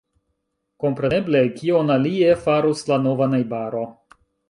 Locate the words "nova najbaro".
3.07-3.89